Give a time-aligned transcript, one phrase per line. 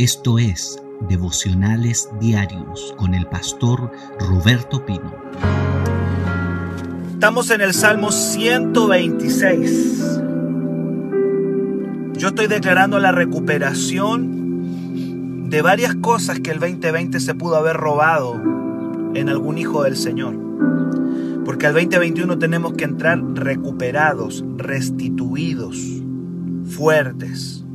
[0.00, 5.14] Esto es Devocionales Diarios con el pastor Roberto Pino.
[7.12, 10.22] Estamos en el Salmo 126.
[12.14, 18.40] Yo estoy declarando la recuperación de varias cosas que el 2020 se pudo haber robado
[19.14, 20.34] en algún hijo del Señor.
[21.44, 25.76] Porque al 2021 tenemos que entrar recuperados, restituidos,
[26.64, 27.66] fuertes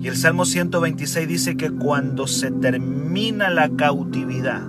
[0.00, 4.62] y el Salmo 126 dice que cuando se termina la cautividad,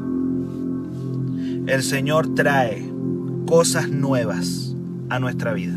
[1.67, 2.91] el Señor trae
[3.48, 4.75] cosas nuevas
[5.09, 5.73] a nuestra vida.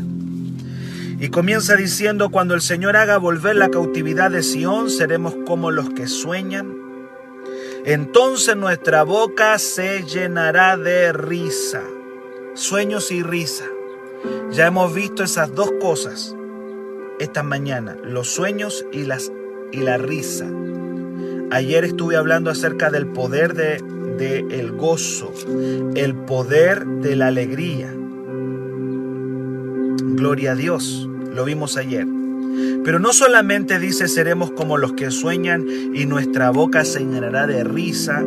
[1.21, 5.89] Y comienza diciendo, cuando el Señor haga volver la cautividad de Sión, seremos como los
[5.91, 6.75] que sueñan.
[7.85, 11.81] Entonces nuestra boca se llenará de risa,
[12.55, 13.65] sueños y risa.
[14.51, 16.35] Ya hemos visto esas dos cosas
[17.19, 19.31] esta mañana, los sueños y las
[19.75, 20.47] y la risa.
[21.51, 25.31] Ayer estuve hablando acerca del poder de, el gozo,
[25.95, 27.93] el poder de la alegría.
[30.15, 32.07] Gloria a Dios, lo vimos ayer.
[32.83, 37.63] Pero no solamente dice seremos como los que sueñan y nuestra boca se llenará de
[37.63, 38.23] risa,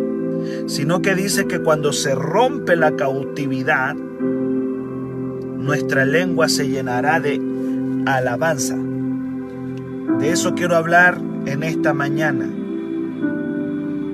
[0.67, 3.95] sino que dice que cuando se rompe la cautividad,
[5.57, 7.41] nuestra lengua se llenará de
[8.07, 8.77] alabanza.
[10.19, 12.49] De eso quiero hablar en esta mañana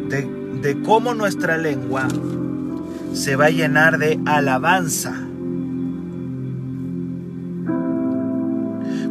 [0.08, 2.06] de, cómo nuestra lengua
[3.12, 5.12] se va a llenar de alabanza.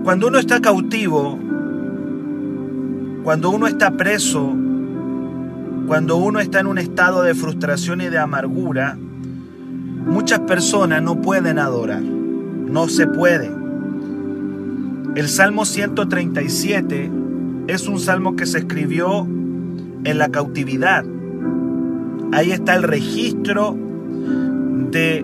[0.04, 1.40] Cuando uno está cautivo,
[3.24, 4.54] cuando uno está preso,
[5.88, 8.98] cuando uno está en un estado de frustración y de amargura,
[10.06, 13.63] muchas personas no pueden adorar, no se puede.
[15.16, 17.12] El Salmo 137
[17.68, 19.28] es un salmo que se escribió
[20.06, 21.06] en la cautividad.
[22.32, 23.78] Ahí está el registro
[24.90, 25.24] de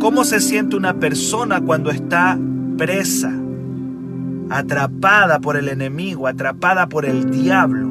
[0.00, 2.36] cómo se siente una persona cuando está
[2.76, 3.32] presa,
[4.50, 7.88] atrapada por el enemigo, atrapada por el diablo.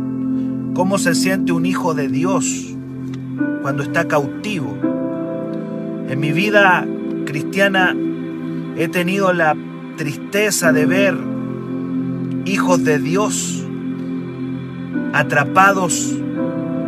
[0.73, 2.75] Cómo se siente un hijo de Dios
[3.61, 4.77] cuando está cautivo.
[6.09, 6.85] En mi vida
[7.25, 7.95] cristiana
[8.75, 9.55] he tenido la
[9.95, 11.17] tristeza de ver
[12.45, 13.63] hijos de Dios,
[15.13, 16.13] atrapados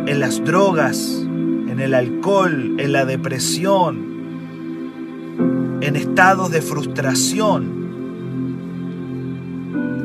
[0.06, 1.22] en las drogas,
[1.68, 4.16] en el alcohol, en la depresión,
[5.80, 7.86] en estados de frustración.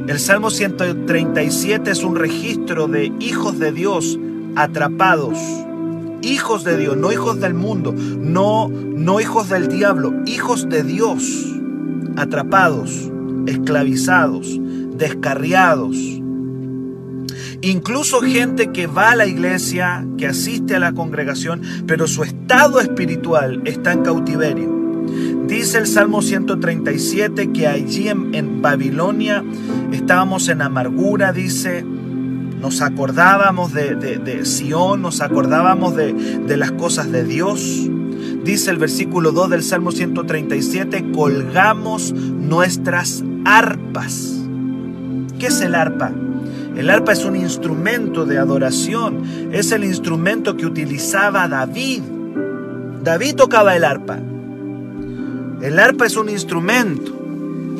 [0.08, 4.20] El Salmo 137 es un registro de hijos de Dios
[4.56, 5.38] atrapados.
[6.22, 11.61] Hijos de Dios, no hijos del mundo, no, no hijos del diablo, hijos de Dios
[12.18, 13.12] atrapados,
[13.48, 14.60] esclavizados,
[14.98, 15.98] descarriados.
[17.62, 22.80] Incluso gente que va a la iglesia, que asiste a la congregación, pero su estado
[22.80, 24.82] espiritual está en cautiverio.
[25.48, 29.44] Dice el Salmo 137 que allí en, Babilonia
[29.92, 37.12] estábamos en amargura, dice, nos acordábamos de, de, Sión, nos acordábamos de, de las cosas
[37.12, 37.90] de Dios.
[38.44, 44.41] Dice el versículo 2 del Salmo 137, colgamos nuestras arpas
[45.41, 46.12] ¿Qué es el arpa?
[46.75, 52.03] El arpa es un instrumento de adoración, es el instrumento que utilizaba David.
[53.03, 54.19] David tocaba el arpa.
[55.63, 57.12] El arpa es un instrumento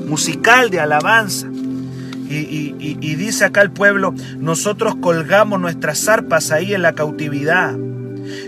[0.08, 1.50] musical de alabanza.
[2.32, 7.78] Y, y, dice acá el pueblo, nosotros colgamos nuestras arpas ahí en la cautividad.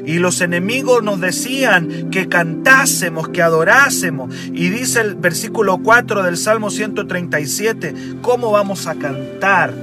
[0.05, 4.33] Y los enemigos nos decían que cantásemos, que adorásemos.
[4.47, 9.73] Y dice el versículo 4 del Salmo 137, ¿cómo vamos a cantar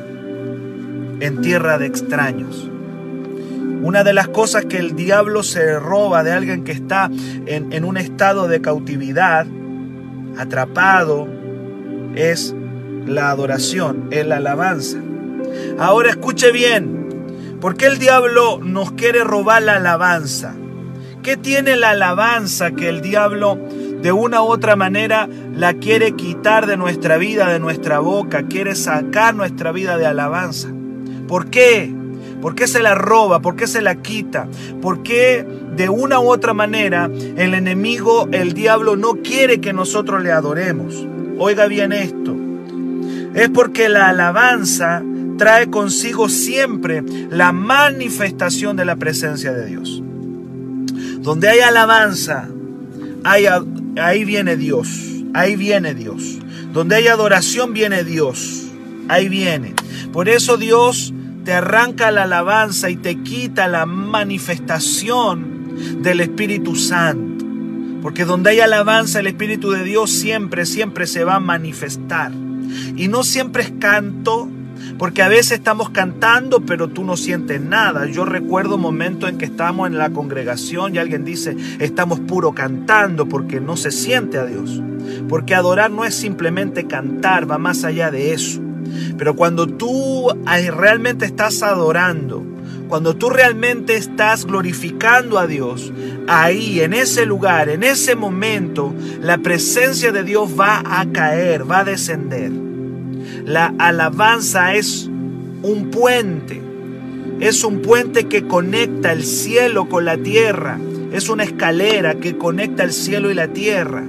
[1.20, 2.70] en tierra de extraños?
[3.82, 7.10] Una de las cosas que el diablo se roba de alguien que está
[7.46, 9.46] en, en un estado de cautividad,
[10.36, 11.26] atrapado,
[12.14, 12.54] es
[13.06, 14.98] la adoración, es la alabanza.
[15.78, 16.99] Ahora escuche bien,
[17.60, 20.54] ¿Por qué el diablo nos quiere robar la alabanza?
[21.22, 23.58] ¿Qué tiene la alabanza que el diablo
[24.00, 28.74] de una u otra manera la quiere quitar de nuestra vida, de nuestra boca, quiere
[28.74, 30.70] sacar nuestra vida de alabanza?
[31.28, 31.92] ¿Por qué?
[32.40, 33.40] ¿Por qué se la roba?
[33.40, 34.48] ¿Por qué se la quita?
[34.80, 35.46] ¿Por qué
[35.76, 41.06] de una u otra manera el enemigo, el diablo, no quiere que nosotros le adoremos?
[41.38, 42.34] Oiga bien esto.
[43.34, 45.02] Es porque la alabanza
[45.40, 50.02] trae consigo siempre la manifestación de la presencia de Dios.
[51.22, 52.46] Donde hay alabanza,
[53.24, 54.88] ahí viene Dios,
[55.32, 56.36] ahí viene Dios.
[56.74, 58.66] Donde hay adoración viene Dios,
[59.08, 59.72] ahí viene.
[60.12, 61.14] Por eso Dios
[61.46, 67.46] te arranca la alabanza y te quita la manifestación del Espíritu Santo.
[68.02, 72.30] Porque donde hay alabanza, el Espíritu de Dios siempre, siempre se va a manifestar.
[72.94, 74.50] Y no siempre es canto,
[74.98, 78.06] porque a veces estamos cantando, pero tú no sientes nada.
[78.06, 83.28] Yo recuerdo momentos en que estamos en la congregación y alguien dice, estamos puro cantando,
[83.28, 84.82] porque no se siente a Dios.
[85.28, 88.60] Porque adorar no es simplemente cantar, va más allá de eso.
[89.16, 92.44] Pero cuando tú realmente estás adorando,
[92.88, 95.92] cuando tú realmente estás glorificando a Dios,
[96.26, 101.78] ahí, en ese lugar, en ese momento, la presencia de Dios va a caer, va
[101.78, 102.69] a descender.
[103.50, 105.10] La alabanza es
[105.62, 106.62] un puente,
[107.40, 110.78] es un puente que conecta el cielo con la tierra,
[111.12, 114.04] es una escalera que conecta el cielo y la tierra.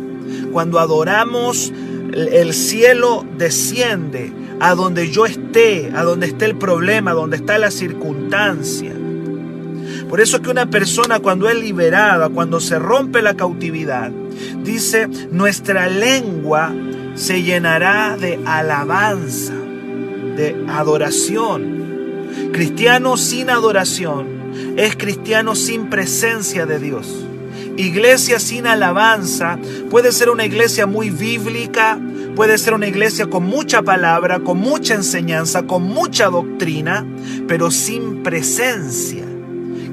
[0.52, 1.74] Cuando adoramos,
[2.14, 7.58] el cielo desciende a donde yo esté, a donde esté el problema, a donde está
[7.58, 8.94] la circunstancia.
[10.08, 14.12] Por eso que una persona cuando es liberada, cuando se rompe la cautividad,
[14.64, 16.72] dice, nuestra lengua
[17.22, 22.50] se llenará de alabanza, de adoración.
[22.52, 27.28] Cristiano sin adoración es cristiano sin presencia de Dios.
[27.78, 29.60] Iglesia sin alabanza
[29.92, 32.00] puede ser una iglesia muy bíblica,
[32.36, 37.06] puede ser una iglesia con mucha palabra, con mucha enseñanza, con mucha doctrina,
[37.48, 39.31] pero sin presencia.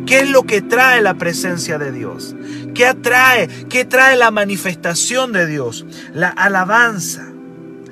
[0.09, 2.35] ¿Qué es lo que trae la presencia de Dios?
[2.75, 3.47] ¿Qué atrae?
[3.69, 5.85] ¿Qué trae la manifestación de Dios?
[6.15, 7.29] La alabanza.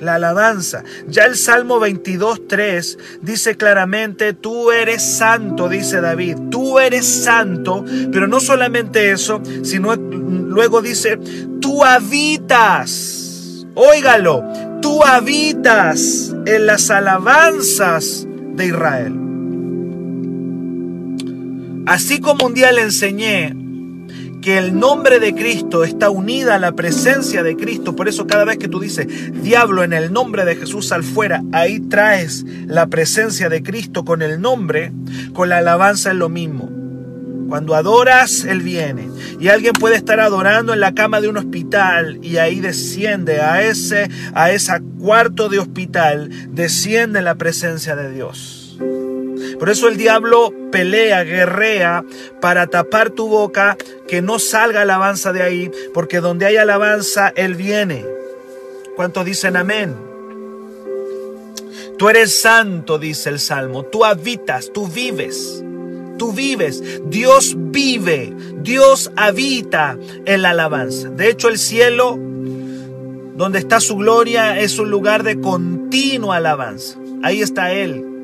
[0.01, 0.83] La alabanza.
[1.09, 8.27] Ya el Salmo 22.3 dice claramente, tú eres santo, dice David, tú eres santo, pero
[8.27, 11.19] no solamente eso, sino luego dice,
[11.61, 14.43] tú habitas, óigalo,
[14.81, 19.26] tú habitas en las alabanzas de Israel.
[21.87, 23.55] Así como un día le enseñé
[24.43, 28.45] que el nombre de Cristo está unida a la presencia de Cristo, por eso cada
[28.45, 29.07] vez que tú dices,
[29.43, 34.23] diablo, en el nombre de Jesús al fuera, ahí traes la presencia de Cristo con
[34.23, 34.93] el nombre,
[35.33, 36.71] con la alabanza es lo mismo.
[37.49, 39.09] Cuando adoras, Él viene.
[39.39, 43.63] Y alguien puede estar adorando en la cama de un hospital y ahí desciende a
[43.63, 48.56] ese, a ese cuarto de hospital, desciende la presencia de Dios.
[49.59, 52.05] Por eso el diablo pelea, guerrea
[52.41, 53.77] para tapar tu boca,
[54.07, 58.05] que no salga alabanza de ahí, porque donde hay alabanza, Él viene.
[58.97, 59.97] ¿Cuántos dicen amén?
[61.99, 63.85] Tú eres santo, dice el Salmo.
[63.85, 65.65] Tú habitas, tú vives.
[66.19, 67.01] Tú vives.
[67.07, 68.35] Dios vive.
[68.59, 71.09] Dios habita en la alabanza.
[71.09, 72.19] De hecho, el cielo,
[73.37, 76.99] donde está su gloria, es un lugar de continua alabanza.
[77.23, 78.16] Ahí está Él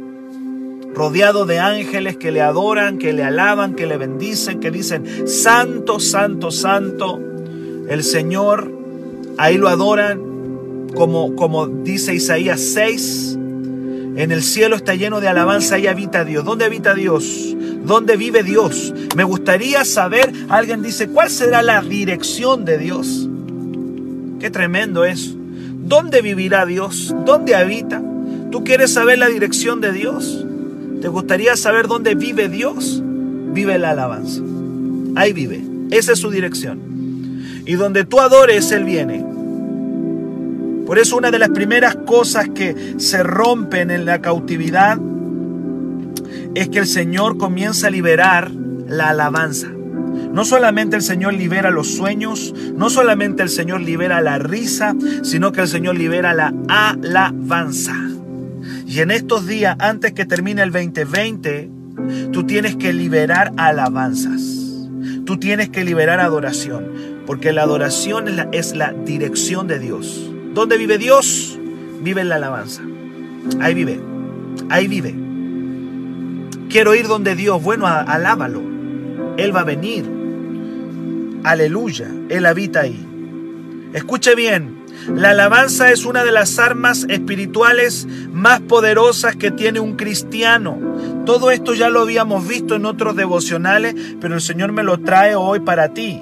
[0.94, 6.00] rodeado de ángeles que le adoran, que le alaban, que le bendicen, que dicen, Santo,
[6.00, 7.20] Santo, Santo,
[7.88, 8.70] el Señor,
[9.38, 10.20] ahí lo adoran,
[10.94, 13.38] como, como dice Isaías 6,
[14.14, 16.44] en el cielo está lleno de alabanza, ahí habita Dios.
[16.44, 17.56] ¿Dónde habita Dios?
[17.84, 18.92] ¿Dónde vive Dios?
[19.16, 23.28] Me gustaría saber, alguien dice, ¿cuál será la dirección de Dios?
[24.38, 25.34] Qué tremendo es.
[25.34, 27.14] ¿Dónde vivirá Dios?
[27.24, 28.02] ¿Dónde habita?
[28.50, 30.44] ¿Tú quieres saber la dirección de Dios?
[31.02, 33.02] ¿Te gustaría saber dónde vive Dios?
[33.04, 34.40] Vive la alabanza.
[35.16, 35.60] Ahí vive.
[35.90, 36.78] Esa es su dirección.
[37.66, 39.24] Y donde tú adores, Él viene.
[40.86, 44.96] Por eso una de las primeras cosas que se rompen en la cautividad
[46.54, 49.68] es que el Señor comienza a liberar la alabanza.
[49.70, 55.50] No solamente el Señor libera los sueños, no solamente el Señor libera la risa, sino
[55.50, 57.96] que el Señor libera la alabanza.
[58.92, 61.70] Y en estos días, antes que termine el 2020,
[62.30, 64.42] tú tienes que liberar alabanzas.
[65.24, 66.92] Tú tienes que liberar adoración.
[67.24, 70.30] Porque la adoración es la, dirección de Dios.
[70.52, 71.58] ¿Dónde vive Dios?
[72.02, 72.82] Vive en la alabanza.
[73.60, 73.98] Ahí vive.
[74.68, 75.14] Ahí vive.
[76.68, 77.62] Quiero ir donde Dios.
[77.62, 78.60] Bueno, alábalo.
[79.38, 80.04] Él va a venir.
[81.44, 82.10] Aleluya.
[82.28, 83.02] Él habita ahí.
[83.94, 84.81] Escuche bien.
[85.08, 90.78] La alabanza es una de las armas espirituales más poderosas que tiene un cristiano.
[91.26, 95.34] Todo esto ya lo habíamos visto en otros devocionales, pero el Señor me lo trae
[95.34, 96.20] hoy para ti.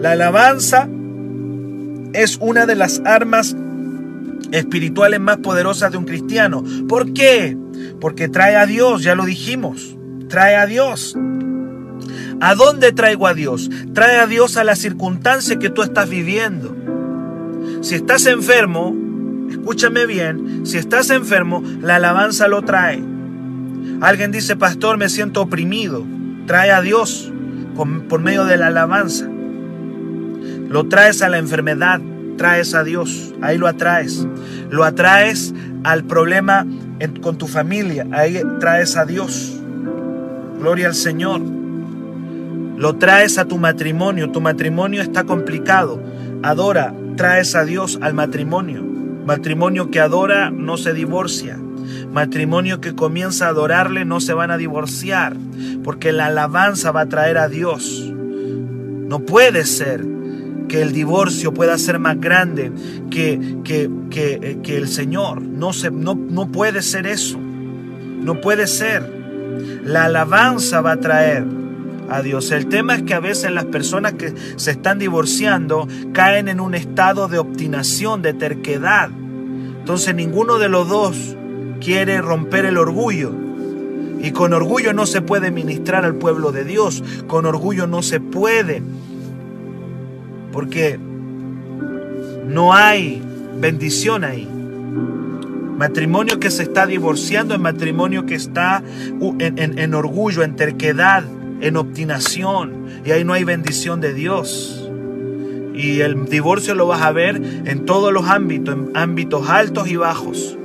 [0.00, 0.88] La alabanza
[2.12, 3.56] es una de las armas
[4.52, 6.62] espirituales más poderosas de un cristiano.
[6.88, 7.56] ¿Por qué?
[8.00, 9.96] Porque trae a Dios, ya lo dijimos,
[10.28, 11.16] trae a Dios.
[12.40, 13.70] ¿A dónde traigo a Dios?
[13.94, 16.76] Trae a Dios a la circunstancia que tú estás viviendo.
[17.82, 18.94] Si estás enfermo,
[19.50, 23.02] escúchame bien, si estás enfermo, la alabanza lo trae.
[24.00, 26.04] Alguien dice, pastor, me siento oprimido.
[26.46, 27.32] Trae a Dios
[28.08, 29.28] por medio de la alabanza.
[30.68, 32.00] Lo traes a la enfermedad,
[32.36, 34.28] traes a Dios, ahí lo atraes.
[34.70, 36.64] Lo atraes al problema
[37.20, 39.60] con tu familia, ahí traes a Dios.
[40.60, 41.40] Gloria al Señor.
[42.76, 46.00] Lo traes a tu matrimonio, tu matrimonio está complicado.
[46.44, 48.82] Adora, traes a Dios al matrimonio.
[48.82, 51.56] Matrimonio que adora no se divorcia.
[52.12, 55.36] Matrimonio que comienza a adorarle no se van a divorciar,
[55.84, 58.12] porque la alabanza va a traer a Dios.
[58.12, 60.04] No puede ser
[60.68, 62.72] que el divorcio pueda ser más grande
[63.08, 65.42] que, que, que, que el Señor.
[65.42, 67.38] No, se, no, no puede ser eso.
[67.38, 69.08] No puede ser.
[69.84, 71.61] La alabanza va a traer
[72.20, 72.50] Dios.
[72.50, 76.74] El tema es que a veces las personas que se están divorciando caen en un
[76.74, 79.08] estado de obstinación, de terquedad.
[79.08, 81.36] Entonces ninguno de los dos
[81.80, 83.32] quiere romper el orgullo.
[84.20, 87.02] Y con orgullo no se puede ministrar al pueblo de Dios.
[87.26, 88.82] Con orgullo no se puede.
[90.52, 90.98] Porque
[92.46, 93.22] no hay
[93.58, 94.48] bendición ahí.
[95.76, 98.84] Matrimonio que se está divorciando es matrimonio que está
[99.38, 101.24] en, en orgullo, en terquedad,
[101.62, 102.86] en obstinación.
[103.06, 104.90] Y ahí no hay bendición de Dios.
[105.74, 109.96] Y el divorcio lo vas a ver en todos los ámbitos, en ámbitos altos y
[109.96, 110.58] bajos.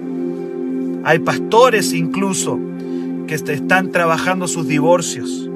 [1.05, 2.59] Hay pastores incluso
[3.27, 5.49] que están trabajando sus divorcios.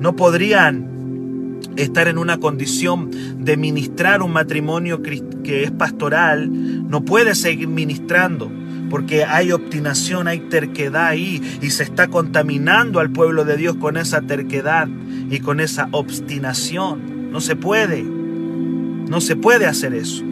[0.00, 6.50] No podrían estar en una condición de ministrar un matrimonio que es pastoral.
[6.88, 8.50] No puede seguir ministrando
[8.90, 13.96] porque hay obstinación, hay terquedad ahí y se está contaminando al pueblo de Dios con
[13.96, 14.88] esa terquedad
[15.30, 17.30] y con esa obstinación.
[17.30, 20.24] No se puede, no se puede hacer eso.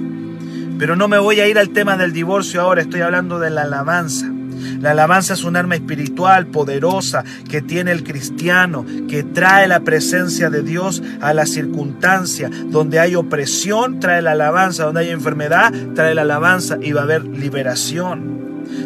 [0.78, 3.62] Pero no me voy a ir al tema del divorcio ahora, estoy hablando de la
[3.62, 4.33] alabanza.
[4.80, 10.50] La alabanza es un arma espiritual poderosa que tiene el cristiano, que trae la presencia
[10.50, 12.50] de Dios a la circunstancia.
[12.68, 14.84] Donde hay opresión, trae la alabanza.
[14.84, 18.34] Donde hay enfermedad, trae la alabanza y va a haber liberación.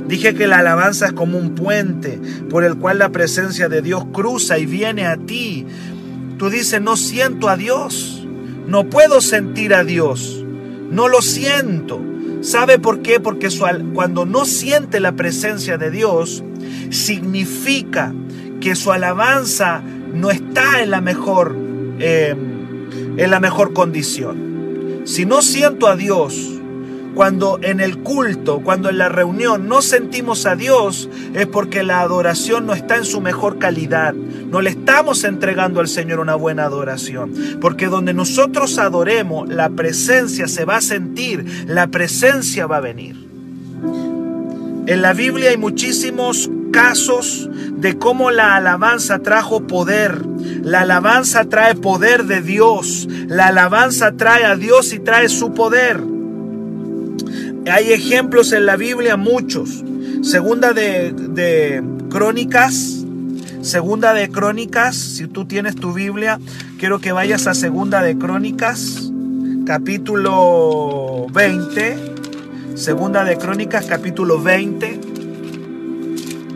[0.06, 2.20] Dije que la alabanza es como un puente
[2.50, 5.66] por el cual la presencia de Dios cruza y viene a ti.
[6.38, 8.26] Tú dices, no siento a Dios,
[8.66, 10.44] no puedo sentir a Dios.
[10.90, 12.00] No lo siento.
[12.40, 13.20] ¿Sabe por qué?
[13.20, 13.48] Porque
[13.94, 16.44] cuando no siente la presencia de Dios,
[16.90, 18.14] significa
[18.60, 21.56] que su alabanza no está en la mejor,
[21.98, 22.34] eh,
[23.16, 25.02] en la mejor condición.
[25.04, 26.57] Si no siento a Dios,
[27.14, 32.00] cuando en el culto, cuando en la reunión no sentimos a Dios, es porque la
[32.00, 34.14] adoración no está en su mejor calidad.
[34.14, 37.32] No le estamos entregando al Señor una buena adoración.
[37.60, 43.28] Porque donde nosotros adoremos, la presencia se va a sentir, la presencia va a venir.
[44.86, 50.24] En la Biblia hay muchísimos casos de cómo la alabanza trajo poder.
[50.62, 53.06] La alabanza trae poder de Dios.
[53.26, 56.00] La alabanza trae a Dios y trae su poder.
[57.66, 59.84] Hay ejemplos en la Biblia, muchos.
[60.22, 63.04] Segunda de, Crónicas,
[63.62, 66.38] Segunda de Crónicas, si tú tienes tu Biblia,
[66.78, 69.12] quiero que vayas a Segunda de Crónicas,
[69.66, 72.14] capítulo 20.
[72.74, 75.00] Segunda de Crónicas, capítulo 20.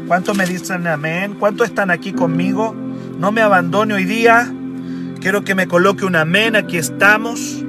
[0.06, 1.36] ¿Cuántos me dicen amén?
[1.38, 2.74] ¿Cuántos están aquí conmigo?
[3.18, 4.52] No me abandone hoy día.
[5.20, 6.56] Quiero que me coloque un amén.
[6.56, 7.64] Aquí estamos.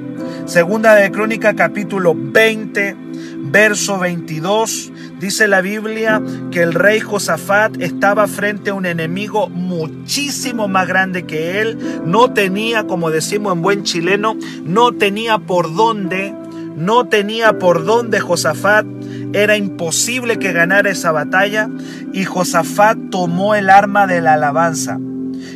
[0.46, 2.96] Segunda de Crónica capítulo 20,
[3.44, 4.92] verso 22.
[5.20, 11.24] Dice la Biblia que el rey Josafat estaba frente a un enemigo muchísimo más grande
[11.24, 11.78] que él.
[12.04, 16.34] No tenía, como decimos en buen chileno, no tenía por dónde,
[16.76, 18.86] no tenía por dónde Josafat.
[19.32, 21.68] Era imposible que ganara esa batalla
[22.12, 24.98] y Josafat tomó el arma de la alabanza.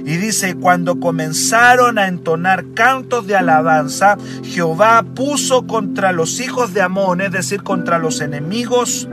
[0.08, 6.80] Y dice, cuando comenzaron a entonar cantos de alabanza, Jehová puso contra los hijos de
[6.80, 9.06] Amón, es decir, contra los enemigos,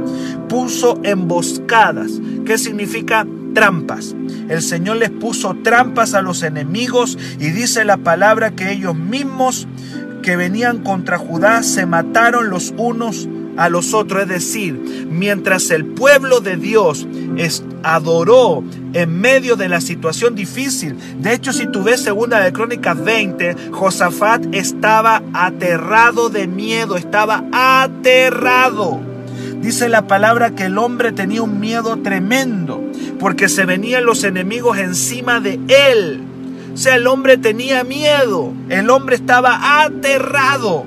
[0.48, 2.14] puso emboscadas.
[2.46, 3.28] ¿Qué significa?
[3.54, 4.16] Trampas.
[4.48, 9.68] El Señor les puso trampas a los enemigos y dice la palabra que ellos mismos
[10.24, 14.24] que venían contra Judá se mataron los unos a los otros.
[14.24, 17.08] Es decir, mientras el pueblo de Dios
[17.84, 20.96] adoró en medio de la situación difícil.
[21.20, 27.44] De hecho, si tú ves segunda de Crónicas 20, Josafat estaba aterrado de miedo, estaba
[27.52, 29.00] aterrado.
[29.62, 32.82] Dice la palabra que el hombre tenía un miedo tremendo
[33.20, 36.22] porque se venían los enemigos encima de él.
[36.74, 40.86] O sea, el hombre tenía miedo, el hombre estaba aterrado.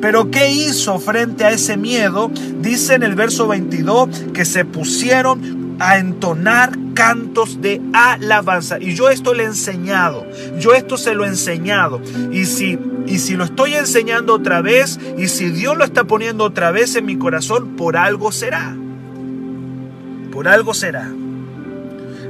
[0.00, 2.30] Pero ¿qué hizo frente a ese miedo?
[2.60, 8.78] Dice en el verso 22 que se pusieron a entonar cantos de alabanza.
[8.80, 10.26] Y yo esto le he enseñado,
[10.58, 12.00] yo esto se lo he enseñado.
[12.32, 16.44] Y si, y si lo estoy enseñando otra vez, y si Dios lo está poniendo
[16.44, 18.74] otra vez en mi corazón, por algo será.
[20.32, 21.08] Por algo será.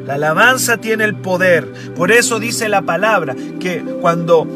[0.07, 1.73] La alabanza tiene el poder.
[1.97, 4.47] Por eso dice la palabra que cuando,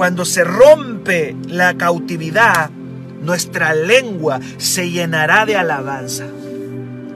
[0.00, 2.70] cuando se rompe la cautividad,
[3.22, 6.24] nuestra lengua se llenará de alabanza.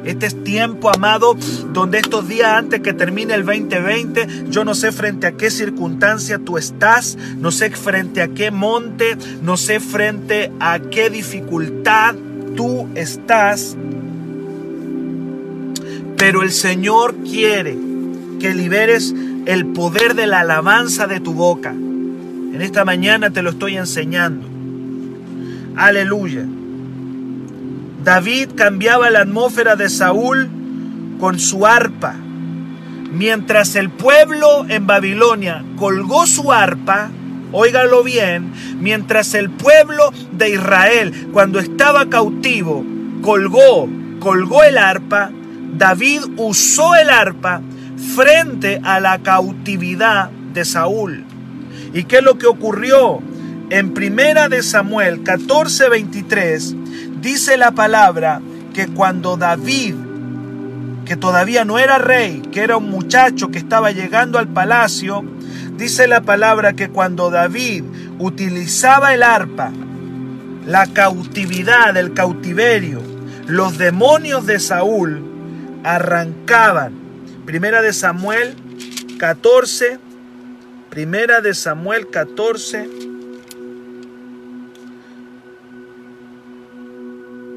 [0.04, 1.34] Este es tiempo, amado,
[1.72, 6.38] donde estos días antes que termine el 2020, yo no sé frente a qué circunstancia
[6.38, 12.14] tú estás, no sé frente a qué monte, no sé frente a qué dificultad
[12.54, 13.78] tú estás,
[16.18, 17.78] pero el Señor quiere
[18.38, 19.14] que liberes
[19.46, 21.74] el poder de la alabanza de tu boca.
[22.54, 24.46] En esta mañana te lo estoy enseñando.
[25.76, 26.44] Aleluya.
[28.04, 30.48] David cambiaba la atmósfera de Saúl
[31.18, 32.14] con su arpa.
[33.10, 37.10] Mientras el pueblo en Babilonia colgó su arpa,
[37.50, 42.84] óigalo bien, mientras el pueblo de Israel cuando estaba cautivo
[43.20, 43.88] colgó,
[44.20, 45.32] colgó el arpa,
[45.76, 47.62] David usó el arpa
[48.14, 51.33] frente a la cautividad de Saúl.
[51.94, 53.20] ¿Y qué es lo que ocurrió?
[53.70, 58.42] En primera de Samuel 14:23 dice la palabra
[58.74, 59.94] que cuando David,
[61.04, 65.24] que todavía no era rey, que era un muchacho que estaba llegando al palacio,
[65.76, 67.84] dice la palabra que cuando David
[68.18, 69.70] utilizaba el arpa,
[70.66, 73.00] la cautividad, el cautiverio,
[73.46, 75.22] los demonios de Saúl
[75.84, 76.92] arrancaban.
[77.46, 78.56] Primera de Samuel
[79.18, 80.00] 14,
[80.94, 82.88] primera de Samuel 14,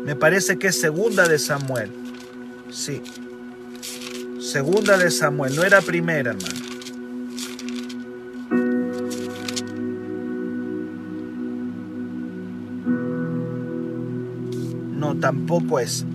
[0.03, 1.91] Me parece que es segunda de Samuel.
[2.71, 3.03] Sí.
[4.39, 6.55] Segunda de Samuel, no era primera, hermano.
[14.93, 16.05] No, tampoco es.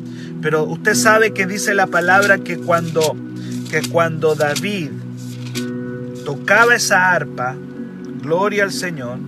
[0.40, 3.14] Pero usted sabe que dice la palabra que cuando
[3.70, 5.02] que cuando David
[6.24, 7.54] tocaba esa arpa,
[8.22, 9.18] gloria al Señor,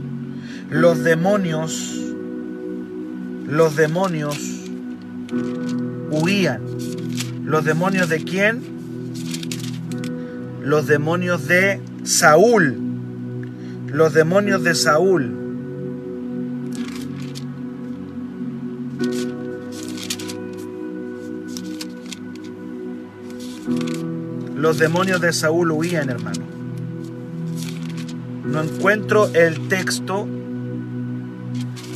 [0.70, 1.94] los demonios
[3.46, 4.38] los demonios
[6.10, 6.62] huían.
[7.44, 8.62] ¿Los demonios de quién?
[10.62, 12.78] Los demonios de Saúl.
[13.86, 15.30] Los demonios de Saúl.
[24.56, 26.53] Los demonios de Saúl huían, hermano.
[28.54, 30.28] No encuentro el texto,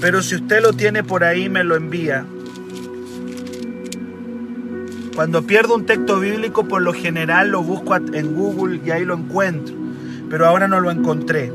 [0.00, 2.26] pero si usted lo tiene por ahí, me lo envía.
[5.14, 9.14] Cuando pierdo un texto bíblico, por lo general lo busco en Google y ahí lo
[9.14, 9.72] encuentro.
[10.28, 11.52] Pero ahora no lo encontré.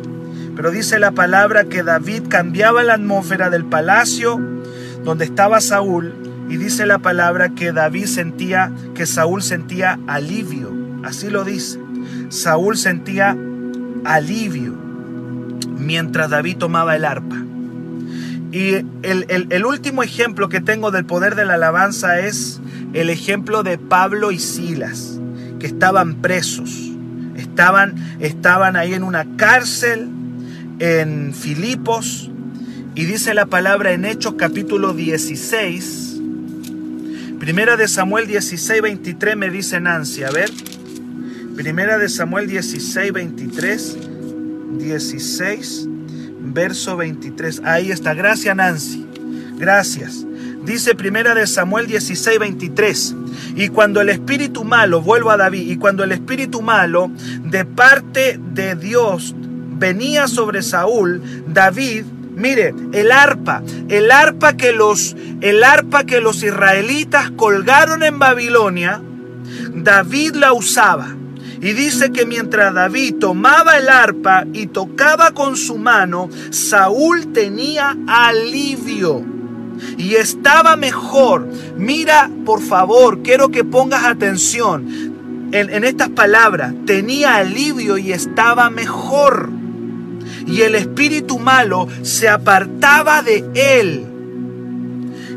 [0.56, 4.40] Pero dice la palabra que David cambiaba la atmósfera del palacio
[5.04, 6.14] donde estaba Saúl
[6.48, 10.72] y dice la palabra que David sentía, que Saúl sentía alivio.
[11.04, 11.78] Así lo dice.
[12.30, 13.36] Saúl sentía
[14.06, 14.83] alivio
[15.84, 17.44] mientras David tomaba el arpa.
[18.52, 22.62] Y el, el, último ejemplo que tengo del poder de la alabanza es
[22.94, 25.20] el ejemplo de Pablo y Silas,
[25.60, 26.92] que estaban presos,
[27.36, 30.08] estaban, estaban ahí en una cárcel
[30.78, 32.30] en Filipos,
[32.96, 36.22] y dice la palabra en Hechos capítulo 16,
[37.40, 40.52] Primera de Samuel 16, 23 me dice Nancy, a ver,
[41.56, 43.98] Primera de Samuel 16, 23,
[44.78, 45.88] 16,
[46.40, 49.06] verso 23, ahí está, gracias Nancy,
[49.58, 50.26] gracias.
[50.66, 53.16] Dice primera de Samuel 16, 23.
[53.56, 57.12] Y cuando el espíritu malo, vuelvo a David, y cuando el espíritu malo
[57.44, 62.06] de parte de Dios venía sobre Saúl, David,
[62.36, 69.02] mire, el arpa, el arpa que los, el arpa que los israelitas colgaron en Babilonia,
[69.74, 71.14] David la usaba.
[71.64, 77.96] Y dice que mientras David tomaba el arpa y tocaba con su mano, Saúl tenía
[78.06, 79.24] alivio
[79.98, 81.48] y estaba mejor.
[81.78, 86.74] Mira, por favor, quiero que pongas atención en, estas palabras.
[86.86, 89.50] Tenía alivio y estaba mejor.
[90.46, 94.06] Y el espíritu malo se apartaba de él.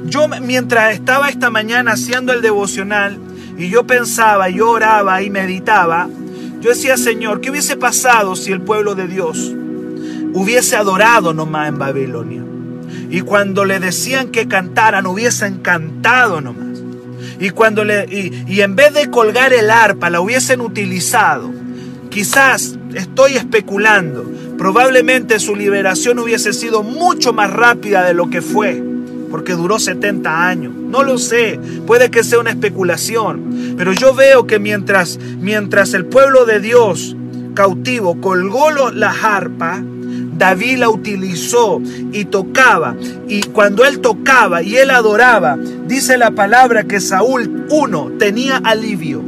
[0.06, 3.20] Yo mientras estaba esta mañana haciendo el devocional
[3.58, 6.08] y yo pensaba, yo oraba y meditaba,
[6.60, 9.52] yo decía, Señor, ¿qué hubiese pasado si el pueblo de Dios
[10.34, 12.42] hubiese adorado nomás en Babilonia?
[13.10, 16.82] Y cuando le decían que cantaran, hubiesen cantado nomás.
[17.38, 21.50] Y, cuando le, y, en vez de colgar el arpa, la hubiesen utilizado.
[22.10, 24.30] Quizás estoy especulando.
[24.56, 28.82] Probablemente su liberación hubiese sido mucho más rápida de lo que fue,
[29.30, 30.72] porque duró 70 años.
[30.74, 36.06] No lo sé, puede que sea una especulación, pero yo veo que mientras, mientras el
[36.06, 37.16] pueblo de Dios
[37.54, 39.82] cautivo colgó la arpa,
[40.38, 41.80] David la utilizó
[42.12, 42.94] y tocaba.
[43.26, 49.22] Y cuando él tocaba y él adoraba, dice la palabra que Saúl, uno, tenía alivio.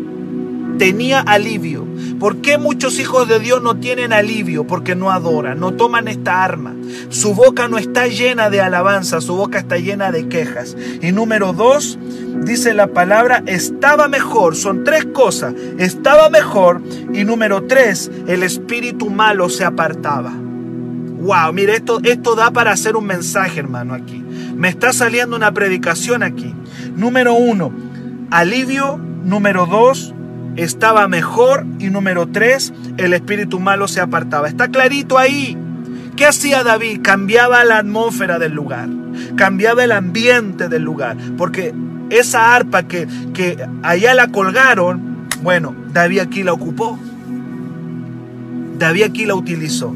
[0.78, 1.87] Tenía alivio.
[2.18, 4.66] ¿Por qué muchos hijos de Dios no tienen alivio?
[4.66, 6.74] Porque no adoran, no toman esta arma.
[7.10, 10.76] Su boca no está llena de alabanza, su boca está llena de quejas.
[11.00, 11.98] Y número dos,
[12.44, 14.56] dice la palabra, estaba mejor.
[14.56, 15.54] Son tres cosas.
[15.78, 16.82] Estaba mejor.
[17.12, 20.32] Y número tres, el espíritu malo se apartaba.
[20.32, 24.24] Wow, mire, esto, esto da para hacer un mensaje, hermano, aquí.
[24.56, 26.54] Me está saliendo una predicación aquí.
[26.96, 27.72] Número uno,
[28.30, 29.00] alivio.
[29.24, 30.14] Número dos,
[30.58, 31.64] estaba mejor.
[31.78, 34.48] Y número tres, el espíritu malo se apartaba.
[34.48, 35.56] Está clarito ahí.
[36.16, 37.00] ¿Qué hacía David?
[37.02, 38.88] Cambiaba la atmósfera del lugar.
[39.36, 41.16] Cambiaba el ambiente del lugar.
[41.36, 41.72] Porque
[42.10, 46.98] esa arpa que, que allá la colgaron, bueno, David aquí la ocupó.
[48.78, 49.94] David aquí la utilizó.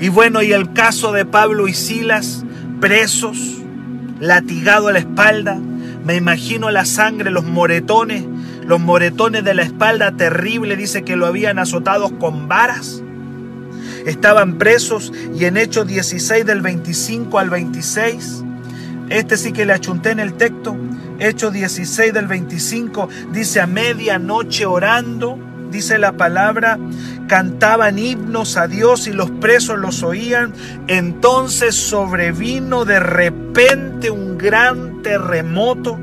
[0.00, 2.44] Y bueno, y el caso de Pablo y Silas,
[2.80, 3.58] presos,
[4.18, 5.58] latigado a la espalda,
[6.04, 8.24] me imagino la sangre, los moretones,
[8.66, 13.02] los moretones de la espalda terrible, dice que lo habían azotado con varas.
[14.06, 18.44] Estaban presos y en Hechos 16 del 25 al 26,
[19.10, 20.76] este sí que le achunté en el texto,
[21.18, 25.38] Hechos 16 del 25, dice a medianoche orando,
[25.70, 26.78] dice la palabra,
[27.28, 30.52] cantaban himnos a Dios y los presos los oían.
[30.86, 35.98] Entonces sobrevino de repente un gran terremoto,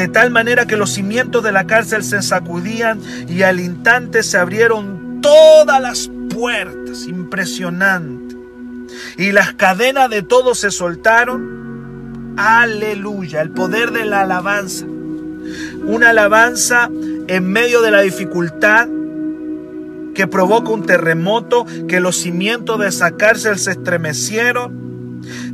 [0.00, 4.38] de tal manera que los cimientos de la cárcel se sacudían y al instante se
[4.38, 8.34] abrieron todas las puertas, impresionante.
[9.18, 12.34] Y las cadenas de todos se soltaron.
[12.38, 14.86] Aleluya, el poder de la alabanza.
[15.84, 16.88] Una alabanza
[17.26, 18.88] en medio de la dificultad,
[20.14, 24.79] que provoca un terremoto, que los cimientos de esa cárcel se estremecieron.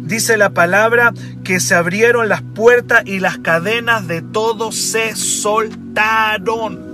[0.07, 6.87] Dice la palabra que se abrieron las puertas y las cadenas de todos se soltaron.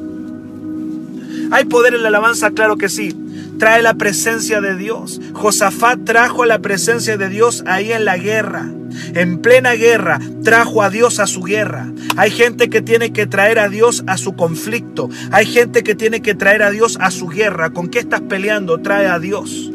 [1.51, 2.53] ¿Hay poder en la alabanza?
[2.53, 3.15] Claro que sí.
[3.59, 5.21] Trae la presencia de Dios.
[5.35, 8.71] Josafat trajo la presencia de Dios ahí en la guerra.
[9.15, 11.93] En plena guerra trajo a Dios a su guerra.
[12.17, 15.11] Hay gente que tiene que traer a Dios a su conflicto.
[15.31, 17.71] Hay gente que tiene que traer a Dios a su guerra.
[17.71, 18.81] ¿Con qué estás peleando?
[18.81, 19.71] Trae a Dios.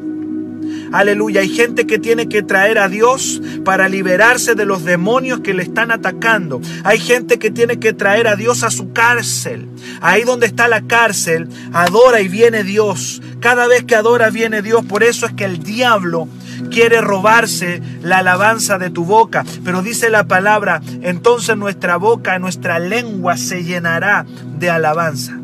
[0.92, 1.42] Aleluya.
[1.42, 5.64] Hay gente que tiene que traer a Dios para liberarse de los demonios que le
[5.64, 6.62] están atacando.
[6.84, 9.68] Hay gente que tiene que traer a Dios a su cárcel.
[10.02, 13.22] Ahí donde está la cárcel, adora y viene Dios.
[13.40, 14.86] Cada vez que adora viene Dios.
[14.86, 16.28] Por eso es que el diablo
[16.72, 19.46] quiere robarse la alabanza de tu boca.
[19.64, 24.26] Pero dice la palabra, entonces nuestra boca, nuestra lengua se llenará
[24.58, 25.37] de alabanza.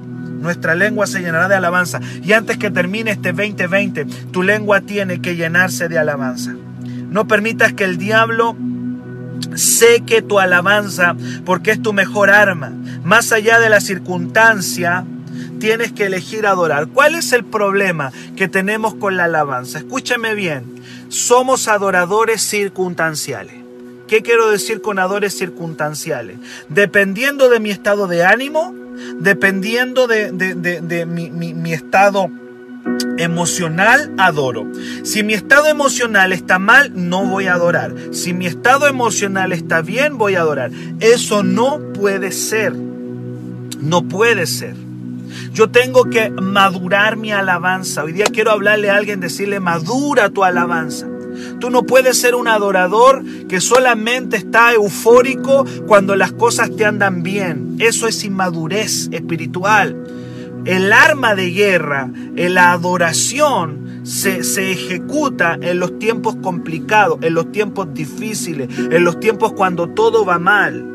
[0.44, 2.00] Nuestra lengua se llenará de alabanza.
[2.24, 6.54] Y antes que termine este 2020, tu lengua tiene que llenarse de alabanza.
[7.10, 8.56] No permitas que el diablo
[9.56, 12.72] seque tu alabanza porque es tu mejor arma.
[13.04, 15.04] Más allá de la circunstancia,
[15.60, 16.90] tienes que elegir adorar.
[16.90, 19.80] ¿Cuál es el problema que tenemos con la alabanza?
[19.80, 23.54] Escúchame bien somos adoradores circunstanciales.
[24.08, 26.38] ¿Qué quiero decir con adoradores circunstanciales?
[26.70, 28.74] Dependiendo de mi estado de ánimo,
[29.20, 32.30] dependiendo de, mi, mi estado
[33.18, 34.68] emocional, adoro.
[35.04, 37.94] Si mi estado emocional está mal, no voy a adorar.
[38.12, 40.72] Si mi estado emocional está bien, voy a adorar.
[41.00, 42.74] Eso no puede ser.
[42.74, 44.76] No puede ser.
[45.52, 48.04] Yo tengo que madurar mi alabanza.
[48.04, 51.08] Hoy día quiero hablarle a alguien, decirle, madura tu alabanza.
[51.60, 57.24] Tú no puedes ser un adorador que solamente está eufórico cuando las cosas te andan
[57.24, 57.76] bien.
[57.80, 59.96] Eso es inmadurez espiritual.
[60.66, 67.52] El arma de guerra, la adoración, se, se, ejecuta en los tiempos complicados, en los
[67.52, 70.94] tiempos difíciles, en los tiempos cuando todo va mal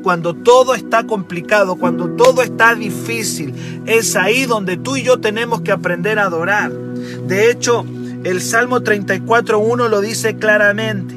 [0.00, 3.54] cuando todo está complicado, cuando todo está difícil,
[3.86, 6.72] es ahí donde tú y yo tenemos que aprender a adorar.
[6.72, 7.84] De hecho,
[8.24, 11.14] el Salmo 34.1 lo dice claramente.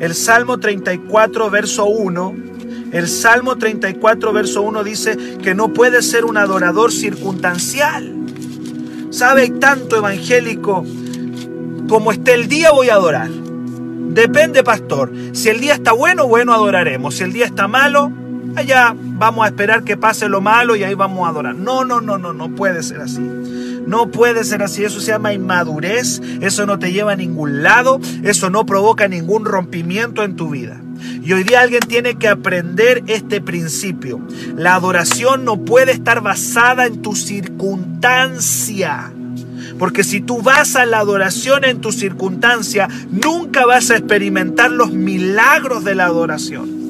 [0.00, 2.34] El Salmo 34, verso 1.
[2.92, 8.14] El Salmo 34, verso 1 dice que no puede ser un adorador circunstancial.
[9.10, 10.84] ¿Sabe tanto evangélico?
[11.88, 13.30] Como esté el día voy a adorar.
[13.30, 15.12] Depende, pastor.
[15.32, 17.16] Si el día está bueno, bueno adoraremos.
[17.16, 18.12] Si el día está malo,
[18.54, 21.54] allá vamos a esperar que pase lo malo y ahí vamos a adorar.
[21.54, 23.20] No, no, no, no, no puede ser así.
[23.86, 28.00] No puede ser así, eso se llama inmadurez, eso no te lleva a ningún lado,
[28.22, 30.80] eso no provoca ningún rompimiento en tu vida.
[31.22, 34.20] Y hoy día alguien tiene que aprender este principio.
[34.56, 39.12] La adoración no puede estar basada en tu circunstancia.
[39.78, 44.92] Porque si tú vas a la adoración en tu circunstancia, nunca vas a experimentar los
[44.92, 46.85] milagros de la adoración.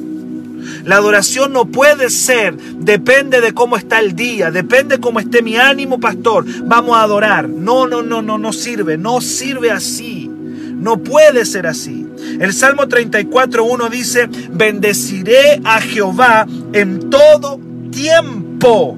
[0.87, 5.57] La adoración no puede ser, depende de cómo está el día, depende cómo esté mi
[5.57, 6.45] ánimo, pastor.
[6.63, 7.49] Vamos a adorar.
[7.49, 10.31] No, no, no, no, no sirve, no sirve así.
[10.31, 12.07] No puede ser así.
[12.39, 17.59] El Salmo 34.1 dice, bendeciré a Jehová en todo
[17.91, 18.97] tiempo.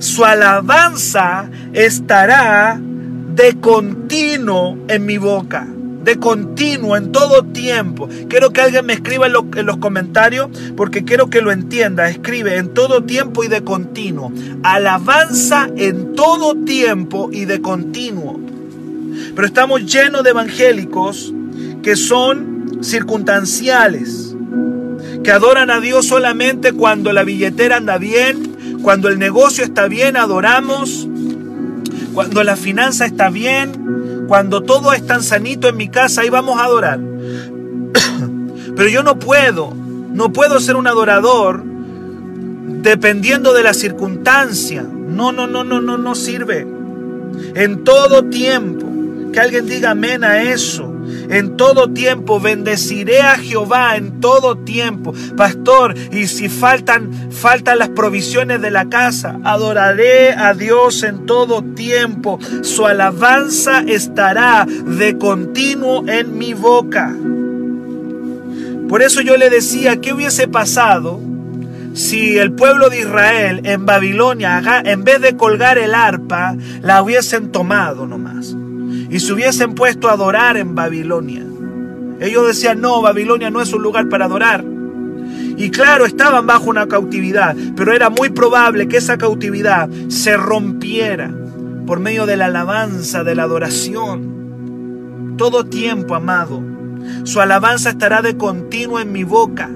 [0.00, 5.68] Su alabanza estará de continuo en mi boca
[6.04, 8.08] de continuo, en todo tiempo.
[8.28, 12.08] Quiero que alguien me escriba en, los comentarios porque quiero que lo entienda.
[12.08, 14.32] Escribe en todo tiempo y de continuo.
[14.62, 18.40] Alabanza en todo tiempo y de continuo.
[19.34, 21.32] Pero estamos llenos de evangélicos
[21.82, 24.34] que son circunstanciales,
[25.22, 30.16] que adoran a Dios solamente cuando la billetera anda bien, cuando el negocio está bien,
[30.16, 31.08] adoramos,
[32.14, 36.58] cuando la finanza está bien, cuando todo es tan sanito en mi casa, ahí vamos
[36.58, 37.00] a adorar.
[38.76, 44.82] Pero yo no puedo, no puedo ser un adorador dependiendo de la circunstancia.
[44.82, 46.66] No, no, no, no, no, no sirve.
[47.54, 48.86] En todo tiempo,
[49.32, 50.91] que alguien diga amén a eso
[51.30, 52.40] en todo tiempo.
[52.40, 55.12] Bendeciré a Jehová en todo tiempo.
[55.36, 61.62] Pastor, y si faltan, faltan las provisiones de la casa, adoraré a Dios en todo
[61.62, 62.38] tiempo.
[62.62, 67.14] Su alabanza estará de continuo en mi boca.
[68.88, 71.31] Por eso yo le decía, ¿qué hubiese pasado
[71.94, 77.52] si el pueblo de Israel en Babilonia, en vez de colgar el arpa, la hubiesen
[77.52, 78.54] tomado nomás?
[79.12, 81.44] y se hubiesen puesto a adorar en Babilonia.
[82.18, 84.64] Ellos decían, no, Babilonia no es un lugar para adorar.
[85.58, 91.30] Y claro, estaban bajo una cautividad, pero era muy probable que esa cautividad se rompiera
[91.86, 95.34] por medio de la alabanza, de la adoración.
[95.36, 96.62] Todo tiempo, amado.
[97.24, 99.68] Su alabanza estará de continuo en mi boca.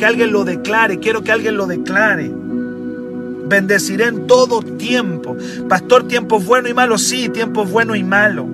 [0.00, 2.32] Que alguien lo declare, quiero que alguien lo declare.
[2.32, 5.36] Bendeciré en todo tiempo.
[5.68, 8.46] Pastor, tiempos buenos y malos, sí, tiempos buenos y malos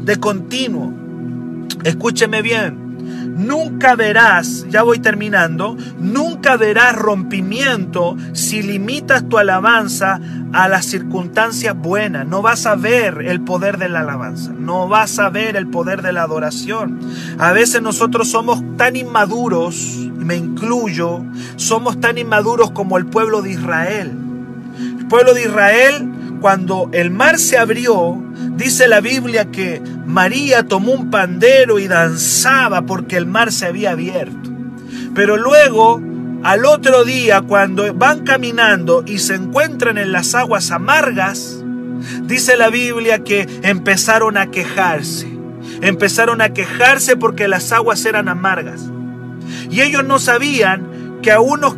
[0.00, 0.92] de continuo.
[1.84, 2.89] Escúcheme bien.
[3.26, 10.20] Nunca verás, ya voy terminando, nunca verás rompimiento si limitas tu alabanza
[10.52, 12.26] a las circunstancias buenas.
[12.26, 16.02] No vas a ver el poder de la alabanza, no vas a ver el poder
[16.02, 17.00] de la adoración.
[17.38, 19.76] A veces nosotros somos tan inmaduros,
[20.16, 21.24] me incluyo,
[21.56, 24.12] somos tan inmaduros como el pueblo de Israel.
[24.98, 26.08] El pueblo de Israel
[26.40, 28.16] cuando el mar se abrió,
[28.56, 33.92] dice la Biblia que María tomó un pandero y danzaba porque el mar se había
[33.92, 34.50] abierto.
[35.14, 36.00] Pero luego,
[36.42, 41.62] al otro día, cuando van caminando y se encuentran en las aguas amargas,
[42.24, 45.28] dice la Biblia que empezaron a quejarse.
[45.82, 48.82] Empezaron a quejarse porque las aguas eran amargas.
[49.70, 51.76] Y ellos no sabían que a unos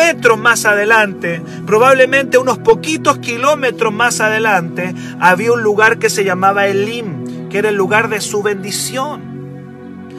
[0.00, 6.66] metros más adelante, probablemente unos poquitos kilómetros más adelante, había un lugar que se llamaba
[6.66, 9.20] Elim, que era el lugar de su bendición.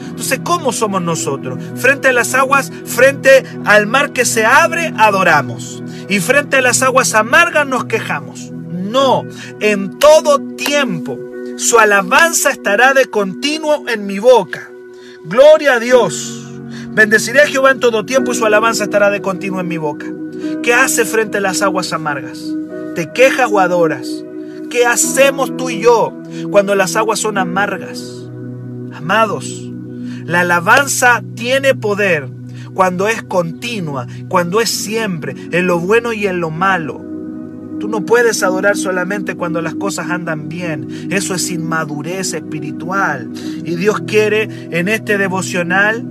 [0.08, 1.58] Entonces, ¿cómo somos nosotros?
[1.74, 5.82] Frente a las aguas, frente al mar que se abre, adoramos.
[6.08, 8.52] Y frente a las aguas amargas nos quejamos.
[8.52, 9.24] No,
[9.58, 11.18] en todo tiempo
[11.56, 14.70] su alabanza estará de continuo en mi boca.
[15.24, 16.41] Gloria a Dios.
[16.94, 20.04] Bendeciré a Jehová en todo tiempo y su alabanza estará de continuo en mi boca.
[20.62, 22.38] ¿Qué hace frente a las aguas amargas?
[22.94, 24.22] ¿Te quejas o adoras?
[24.70, 26.12] ¿Qué hacemos tú y yo
[26.50, 28.28] cuando las aguas son amargas?
[28.92, 29.70] Amados,
[30.26, 32.28] la alabanza tiene poder
[32.74, 37.00] cuando es continua, cuando es siempre, en lo bueno y en lo malo.
[37.80, 41.08] Tú no puedes adorar solamente cuando las cosas andan bien.
[41.10, 43.30] Eso es inmadurez espiritual.
[43.64, 46.06] Y Dios quiere en este devocional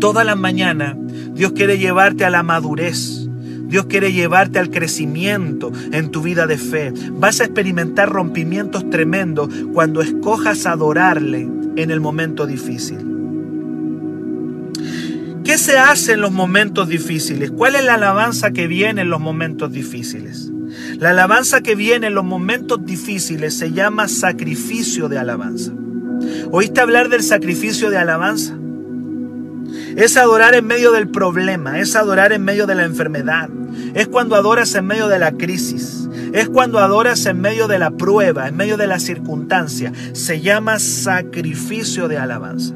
[0.00, 0.96] Toda la mañana
[1.32, 3.28] Dios quiere llevarte a la madurez.
[3.68, 6.92] Dios quiere llevarte al crecimiento en tu vida de fe.
[7.12, 12.98] Vas a experimentar rompimientos tremendos cuando escojas adorarle en el momento difícil.
[15.44, 17.50] ¿Qué se hace en los momentos difíciles?
[17.50, 20.50] ¿Cuál es la alabanza que viene en los momentos difíciles?
[20.98, 25.72] La alabanza que viene en los momentos difíciles se llama sacrificio de alabanza.
[26.50, 28.55] ¿Oíste hablar del sacrificio de alabanza?
[29.96, 33.48] Es adorar en medio del problema, es adorar en medio de la enfermedad,
[33.94, 37.90] es cuando adoras en medio de la crisis, es cuando adoras en medio de la
[37.90, 39.92] prueba, en medio de la circunstancia.
[40.12, 42.74] Se llama sacrificio de alabanza.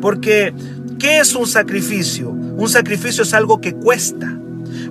[0.00, 0.54] Porque,
[0.98, 2.30] ¿qué es un sacrificio?
[2.30, 4.38] Un sacrificio es algo que cuesta.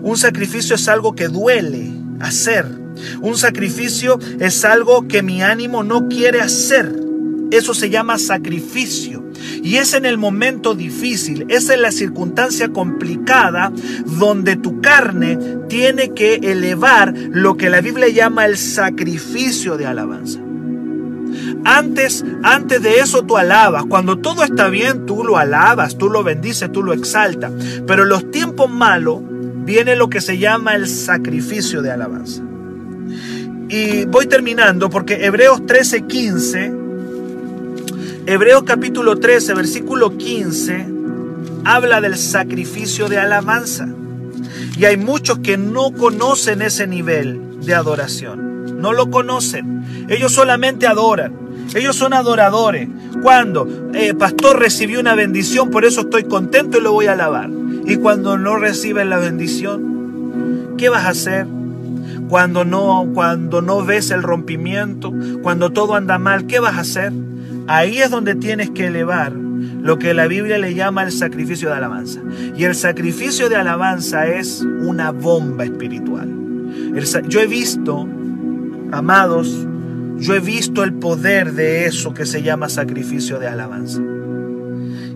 [0.01, 2.65] Un sacrificio es algo que duele hacer.
[3.21, 6.93] Un sacrificio es algo que mi ánimo no quiere hacer.
[7.51, 9.16] Eso se llama sacrificio.
[9.63, 13.71] Y es en el momento difícil, es en la circunstancia complicada
[14.05, 20.39] donde tu carne tiene que elevar lo que la Biblia llama el sacrificio de alabanza.
[21.65, 23.85] Antes, antes de eso tú alabas.
[23.85, 27.51] Cuando todo está bien, tú lo alabas, tú lo bendices, tú lo exaltas.
[27.85, 29.21] Pero en los tiempos malos
[29.65, 32.41] viene lo que se llama el sacrificio de alabanza.
[33.69, 36.86] Y voy terminando porque Hebreos 13:15,
[38.29, 40.85] Hebreos capítulo 13, versículo 15,
[41.63, 43.87] habla del sacrificio de alabanza.
[44.77, 48.81] Y hay muchos que no conocen ese nivel de adoración.
[48.81, 50.07] No lo conocen.
[50.09, 51.31] Ellos solamente adoran.
[51.73, 52.89] Ellos son adoradores.
[53.23, 57.49] Cuando, eh, pastor, recibió una bendición, por eso estoy contento y lo voy a alabar.
[57.85, 61.47] Y cuando no reciben la bendición, ¿qué vas a hacer?
[62.27, 67.13] Cuando no, cuando no ves el rompimiento, cuando todo anda mal, ¿qué vas a hacer?
[67.67, 71.75] Ahí es donde tienes que elevar lo que la Biblia le llama el sacrificio de
[71.75, 72.21] alabanza.
[72.55, 76.29] Y el sacrificio de alabanza es una bomba espiritual.
[77.27, 78.07] yo he visto,
[78.91, 79.67] amados,
[80.17, 84.01] yo he visto el poder de eso que se llama sacrificio de alabanza.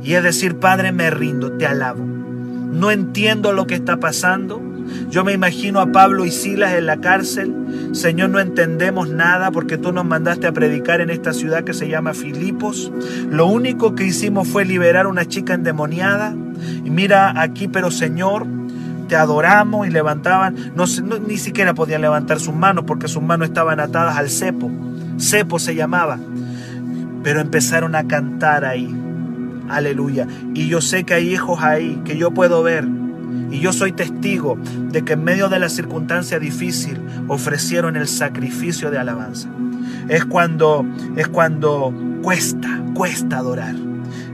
[0.04, 2.04] Y es decir, Padre, me rindo, te alabo.
[2.06, 4.62] No entiendo lo que está pasando.
[5.10, 7.54] Yo me imagino a Pablo y Silas en la cárcel.
[7.94, 11.90] Señor, no entendemos nada porque tú nos mandaste a predicar en esta ciudad que se
[11.90, 12.92] llama Filipos.
[13.30, 16.34] Lo único que hicimos fue liberar a una chica endemoniada.
[16.84, 18.46] Y mira aquí, pero Señor,
[19.08, 20.86] te adoramos y levantaban, no,
[21.28, 24.72] ni siquiera podían levantar sus manos porque sus manos estaban atadas al cepo.
[25.20, 26.18] Cepo se llamaba.
[27.22, 28.90] Pero empezaron a cantar ahí.
[29.70, 30.28] Aleluya.
[30.54, 32.88] Y yo sé que hay hijos ahí que yo puedo ver.
[33.52, 34.58] Y yo soy testigo
[34.90, 39.50] de que en medio de la circunstancia difícil ofrecieron el sacrificio de alabanza.
[40.08, 40.86] Es cuando
[41.16, 43.76] es cuando cuesta, cuesta adorar.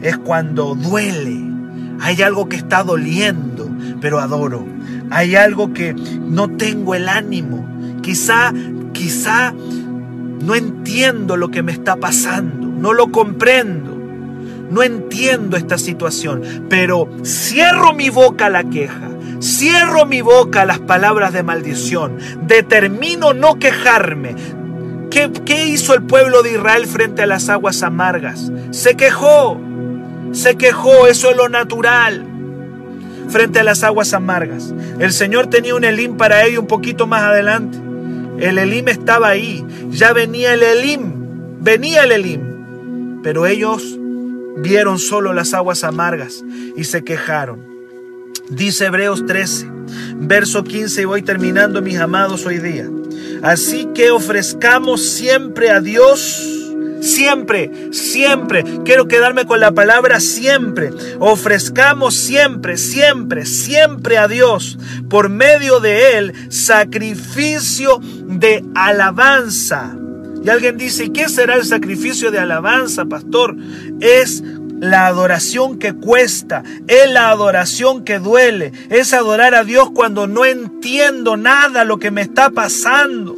[0.01, 1.43] Es cuando duele.
[1.99, 4.65] Hay algo que está doliendo, pero adoro.
[5.09, 7.67] Hay algo que no tengo el ánimo.
[8.01, 8.53] Quizá,
[8.93, 9.53] quizá
[10.47, 13.96] no entiendo lo que me está pasando, no lo comprendo,
[14.69, 19.09] no entiendo esta situación, pero cierro mi boca a la queja,
[19.41, 24.35] cierro mi boca a las palabras de maldición, determino no quejarme.
[25.09, 28.51] ¿Qué, ¿Qué hizo el pueblo de Israel frente a las aguas amargas?
[28.71, 29.59] Se quejó,
[30.31, 32.25] se quejó, eso es lo natural
[33.29, 34.73] frente a las aguas amargas.
[34.99, 37.77] El Señor tenía un Elim para ello un poquito más adelante.
[38.39, 39.65] El Elim estaba ahí.
[39.89, 41.59] Ya venía el Elim.
[41.59, 43.21] Venía el Elim.
[43.23, 43.99] Pero ellos
[44.57, 46.43] vieron solo las aguas amargas
[46.75, 47.65] y se quejaron.
[48.49, 49.67] Dice Hebreos 13,
[50.19, 52.89] verso 15, y voy terminando mis amados hoy día.
[53.43, 56.57] Así que ofrezcamos siempre a Dios
[57.01, 58.63] Siempre, siempre.
[58.83, 60.91] Quiero quedarme con la palabra siempre.
[61.19, 64.77] Ofrezcamos siempre, siempre, siempre a Dios
[65.09, 69.95] por medio de Él sacrificio de alabanza.
[70.47, 73.57] Y alguien dice, ¿qué será el sacrificio de alabanza, pastor?
[73.99, 74.41] Es
[74.79, 80.45] la adoración que cuesta, es la adoración que duele, es adorar a Dios cuando no
[80.45, 83.35] entiendo nada lo que me está pasando.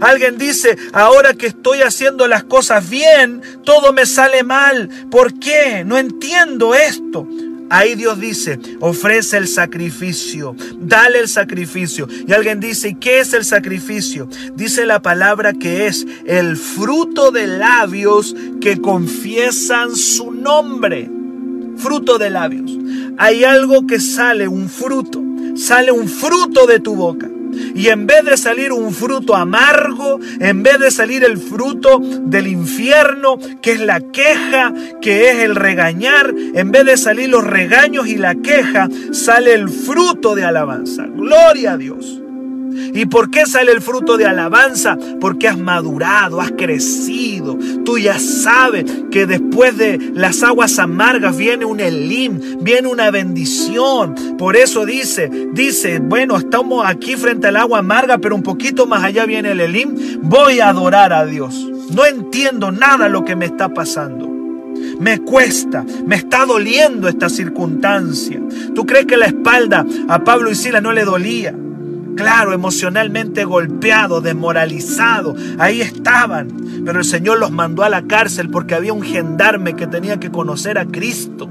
[0.00, 4.90] Alguien dice, ahora que estoy haciendo las cosas bien, todo me sale mal.
[5.08, 5.84] ¿Por qué?
[5.86, 7.28] No entiendo esto.
[7.70, 12.08] Ahí Dios dice, ofrece el sacrificio, dale el sacrificio.
[12.26, 14.28] Y alguien dice, ¿qué es el sacrificio?
[14.56, 21.08] Dice la palabra que es el fruto de labios que confiesan su nombre.
[21.76, 22.76] Fruto de labios.
[23.18, 25.22] Hay algo que sale, un fruto.
[25.54, 27.29] Sale un fruto de tu boca.
[27.74, 32.46] Y en vez de salir un fruto amargo, en vez de salir el fruto del
[32.46, 38.06] infierno, que es la queja, que es el regañar, en vez de salir los regaños
[38.06, 41.06] y la queja, sale el fruto de alabanza.
[41.06, 42.20] Gloria a Dios.
[42.72, 44.96] ¿Y por qué sale el fruto de alabanza?
[45.20, 47.58] Porque has madurado, has crecido.
[47.84, 54.14] Tú ya sabes que después de las aguas amargas viene un elim, viene una bendición.
[54.38, 59.04] Por eso dice, dice, bueno, estamos aquí frente al agua amarga, pero un poquito más
[59.04, 59.94] allá viene el elim.
[60.22, 61.68] Voy a adorar a Dios.
[61.90, 64.28] No entiendo nada lo que me está pasando.
[64.98, 68.40] me cuesta, me está doliendo esta circunstancia.
[68.74, 71.54] ¿Tú crees que la espalda a Pablo y Sila no le dolía?
[72.16, 76.48] Claro, emocionalmente golpeado, desmoralizado, ahí estaban.
[76.84, 80.30] Pero el Señor los mandó a la cárcel porque había un gendarme que tenía que
[80.30, 81.48] conocer a Cristo.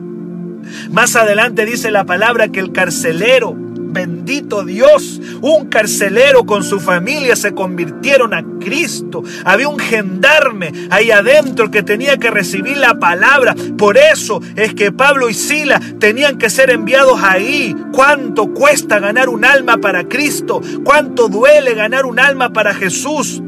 [0.92, 3.56] Más adelante dice la palabra que el carcelero
[3.92, 9.24] Bendito Dios, un carcelero con su familia se convirtieron a Cristo.
[9.44, 13.56] Había un gendarme ahí adentro que tenía que recibir la palabra.
[13.80, 17.76] Por eso es que Pablo y Sila tenían que ser enviados ahí.
[17.92, 20.62] ¿Cuánto cuesta ganar un alma para Cristo?
[20.84, 23.42] ¿Cuánto duele ganar un alma para Jesús?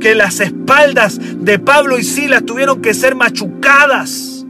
[0.00, 4.46] Que las espaldas de Pablo y Sila tuvieron que ser machucadas.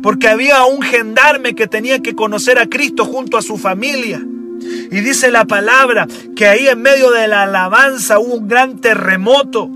[0.00, 4.22] Porque había un gendarme que tenía que conocer a Cristo junto a su familia.
[4.90, 9.70] Y dice la palabra que ahí en medio de la alabanza hubo un gran terremoto.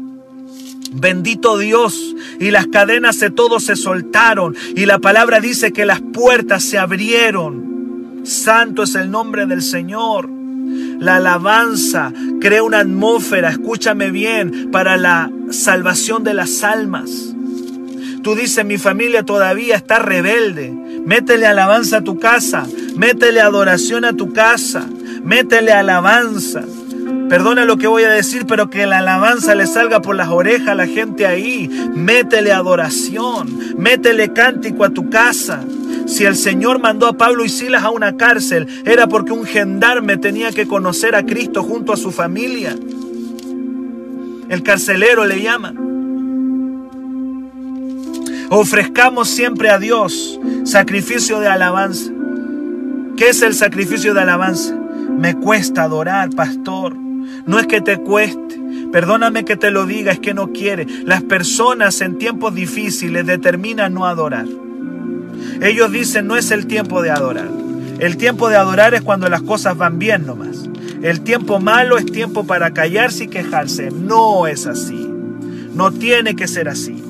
[0.93, 2.15] Bendito Dios.
[2.39, 4.57] Y las cadenas de todos se soltaron.
[4.75, 8.23] Y la palabra dice que las puertas se abrieron.
[8.25, 10.29] Santo es el nombre del Señor.
[11.01, 17.35] La alabanza crea una atmósfera, escúchame bien, para la salvación de las almas.
[18.23, 20.71] Tú dices, mi familia todavía está rebelde.
[20.71, 22.67] Métele alabanza a tu casa.
[23.01, 24.87] Métele adoración a tu casa.
[25.25, 26.63] Métele alabanza.
[27.31, 30.69] Perdona lo que voy a decir, pero que la alabanza le salga por las orejas
[30.69, 31.67] a la gente ahí.
[31.95, 33.59] Métele adoración.
[33.79, 35.65] Métele cántico a tu casa.
[36.05, 40.19] Si el Señor mandó a Pablo y Silas a una cárcel, era porque un gendarme
[40.19, 42.77] tenía que conocer a Cristo junto a su familia.
[44.51, 45.73] El carcelero le llama.
[48.51, 52.20] Ofrezcamos siempre a Dios sacrificio de alabanza.
[53.21, 54.75] ¿Qué es el sacrificio de alabanza?
[54.75, 56.97] Me cuesta adorar, pastor.
[56.97, 58.59] No es que te cueste.
[58.91, 60.87] Perdóname que te lo diga, es que no quiere.
[61.05, 64.47] Las personas en tiempos difíciles determinan no adorar.
[65.61, 67.51] Ellos dicen no es el tiempo de adorar.
[67.99, 70.71] El tiempo de adorar es cuando las cosas van bien nomás.
[71.03, 73.91] El tiempo malo es tiempo para callarse y quejarse.
[73.91, 75.07] No es así.
[75.75, 77.05] No tiene que ser así.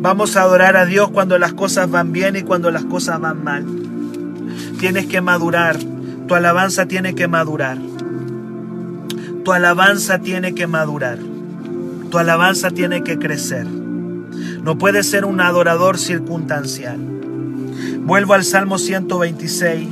[0.00, 3.42] Vamos a adorar a Dios cuando las cosas van bien y cuando las cosas van
[3.42, 3.66] mal.
[4.78, 5.76] Tienes que madurar.
[6.28, 7.78] Tu alabanza tiene que madurar.
[9.44, 11.18] Tu alabanza tiene que madurar.
[12.10, 13.66] Tu alabanza tiene que crecer.
[13.66, 16.98] No puedes ser un adorador circunstancial.
[18.02, 19.88] Vuelvo al Salmo 126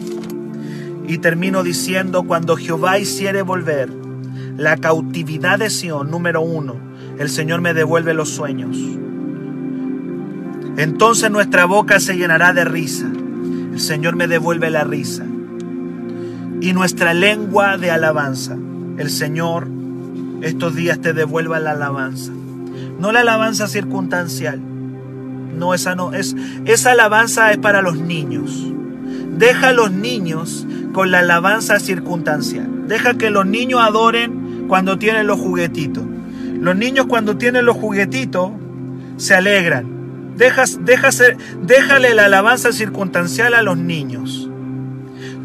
[1.09, 3.91] y termino diciendo, cuando Jehová hiciere volver
[4.57, 6.77] la cautividad de Sión, número uno,
[7.19, 8.77] el Señor me devuelve los sueños.
[10.77, 13.07] Entonces nuestra boca se llenará de risa.
[13.07, 15.25] El Señor me devuelve la risa.
[16.61, 18.57] Y nuestra lengua de alabanza.
[18.99, 19.69] El Señor
[20.43, 22.33] estos días te devuelva la alabanza.
[23.01, 24.61] No la alabanza circunstancial.
[25.57, 26.13] No, esa no.
[26.13, 28.67] Es, esa alabanza es para los niños.
[29.39, 32.87] Deja a los niños con la alabanza circunstancial.
[32.87, 36.05] Deja que los niños adoren cuando tienen los juguetitos.
[36.61, 38.51] Los niños cuando tienen los juguetitos
[39.17, 39.96] se alegran
[40.37, 44.51] Dejas, déjale la alabanza circunstancial a los niños.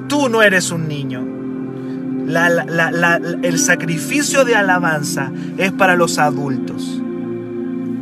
[0.08, 1.26] Tú no eres un niño.
[3.42, 7.02] el sacrificio de alabanza es para los adultos.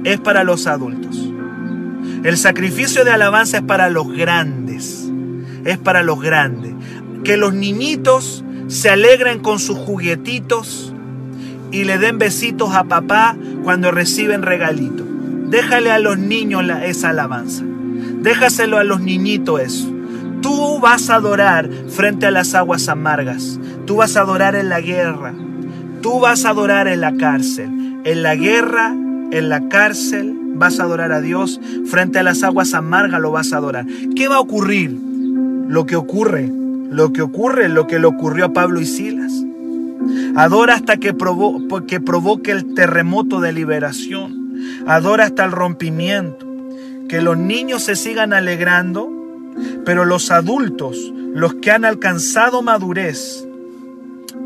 [0.04, 1.30] Es para los adultos.
[2.24, 5.12] El sacrificio de alabanza es para los grandes.
[5.66, 6.74] Es para los grandes.
[7.24, 10.94] Que los niñitos se alegren con sus juguetitos
[11.72, 15.09] y le den besitos a papá cuando reciben regalitos.
[15.50, 17.64] Déjale a los niños esa alabanza.
[18.22, 19.91] Déjaselo a los niñitos eso.
[20.41, 23.60] Tú vas a adorar frente a las aguas amargas.
[23.86, 25.34] Tú vas a adorar en la guerra.
[26.02, 27.70] Tú vas a adorar en la cárcel.
[28.04, 31.60] En la guerra, en la cárcel, vas a adorar a Dios.
[31.86, 33.86] Frente a las aguas amargas lo vas a adorar.
[34.16, 34.91] ¿Qué va a ocurrir?
[35.68, 36.50] Lo que ocurre.
[36.91, 39.34] Lo que ocurre, lo que le ocurrió a Pablo y Silas.
[40.36, 41.16] Adora hasta que,
[41.88, 44.39] que provoque el terremoto de liberación.
[44.88, 46.46] Adora hasta el rompimiento.
[47.08, 49.12] Que los niños se sigan alegrando,
[49.86, 53.48] pero los adultos, los que han alcanzado madurez,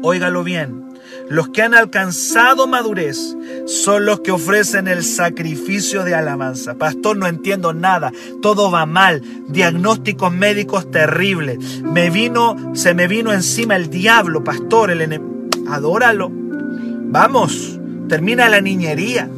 [0.01, 0.83] óigalo bien,
[1.29, 6.75] los que han alcanzado madurez son los que ofrecen el sacrificio de alabanza.
[6.75, 8.11] Pastor, no entiendo nada.
[8.41, 9.21] Todo va mal.
[9.47, 11.81] Diagnósticos médicos terribles.
[11.81, 15.21] Me vino, se me vino encima el diablo, pastor, el
[15.67, 16.29] Adóralo.
[16.31, 17.79] Vamos,
[18.09, 19.29] termina la niñería.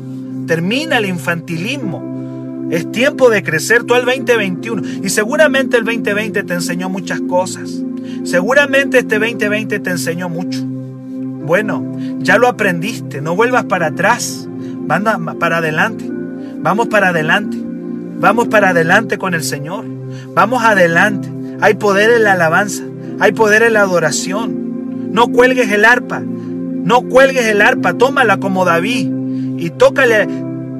[0.47, 2.67] Termina el infantilismo.
[2.71, 4.81] Es tiempo de crecer tú el 2021.
[5.03, 7.81] Y seguramente el 2020 te enseñó muchas cosas.
[8.23, 10.59] Seguramente este 2020 te enseñó mucho.
[10.63, 11.85] Bueno,
[12.19, 13.21] ya lo aprendiste.
[13.21, 14.47] No vuelvas para atrás.
[14.87, 16.09] Manda para adelante.
[16.57, 17.57] Vamos para adelante.
[17.61, 19.85] Vamos para adelante con el Señor.
[20.33, 21.29] Vamos adelante.
[21.61, 22.83] Hay poder en la alabanza.
[23.19, 25.11] Hay poder en la adoración.
[25.13, 26.21] No cuelgues el arpa.
[26.21, 27.93] No cuelgues el arpa.
[27.93, 29.09] Tómala como David.
[29.57, 30.27] Y tócale,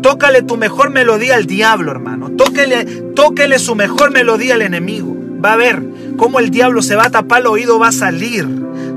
[0.02, 2.32] tócale tu mejor melodía al diablo, hermano.
[2.32, 5.16] Tóquele, tóquele su mejor melodía al enemigo.
[5.44, 5.84] Va a ver
[6.18, 8.48] cómo el diablo se va a tapar el oído, va a salir.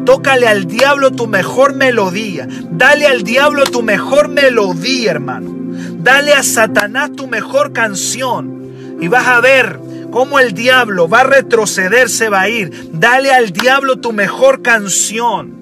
[0.05, 2.49] Tócale al diablo tu mejor melodía.
[2.70, 5.55] Dale al diablo tu mejor melodía, hermano.
[5.99, 8.97] Dale a Satanás tu mejor canción.
[9.01, 9.79] Y vas a ver
[10.11, 12.91] cómo el diablo va a retroceder, se va a ir.
[12.93, 15.58] Dale al diablo tu mejor canción.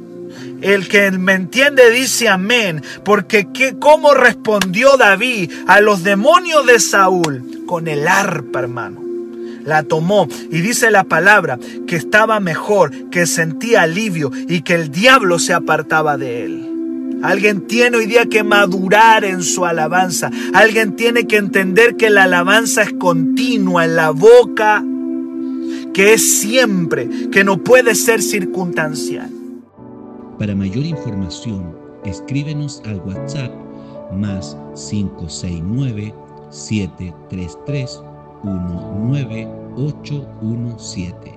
[0.62, 6.80] El que me entiende dice amén, porque ¿qué, ¿cómo respondió David a los demonios de
[6.80, 7.64] Saúl?
[7.66, 9.02] Con el arpa, hermano.
[9.64, 14.90] La tomó y dice la palabra que estaba mejor, que sentía alivio y que el
[14.92, 16.72] diablo se apartaba de él.
[17.22, 20.30] Alguien tiene hoy día que madurar en su alabanza.
[20.54, 24.84] Alguien tiene que entender que la alabanza es continua en la boca,
[25.92, 29.30] que es siempre, que no puede ser circunstancial.
[30.38, 31.74] Para mayor información,
[32.04, 33.50] escríbenos al WhatsApp
[34.12, 36.14] más 569
[36.50, 38.02] 733
[38.42, 41.35] 19817.